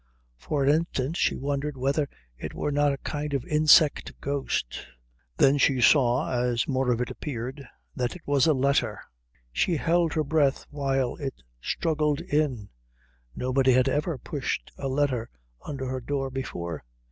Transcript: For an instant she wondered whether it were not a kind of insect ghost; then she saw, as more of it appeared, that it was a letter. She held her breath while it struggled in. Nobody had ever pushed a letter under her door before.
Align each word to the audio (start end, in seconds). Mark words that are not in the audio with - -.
For 0.35 0.63
an 0.63 0.69
instant 0.71 1.15
she 1.15 1.35
wondered 1.35 1.77
whether 1.77 2.09
it 2.35 2.55
were 2.55 2.71
not 2.71 2.91
a 2.91 2.97
kind 2.97 3.35
of 3.35 3.45
insect 3.45 4.19
ghost; 4.19 4.83
then 5.37 5.59
she 5.59 5.79
saw, 5.79 6.31
as 6.31 6.67
more 6.67 6.91
of 6.91 7.01
it 7.01 7.11
appeared, 7.11 7.67
that 7.95 8.15
it 8.15 8.23
was 8.25 8.47
a 8.47 8.53
letter. 8.55 8.99
She 9.51 9.77
held 9.77 10.13
her 10.13 10.23
breath 10.23 10.65
while 10.71 11.17
it 11.17 11.43
struggled 11.61 12.19
in. 12.21 12.69
Nobody 13.35 13.73
had 13.73 13.87
ever 13.87 14.17
pushed 14.17 14.71
a 14.75 14.87
letter 14.87 15.29
under 15.67 15.85
her 15.85 16.01
door 16.01 16.31
before. 16.31 16.83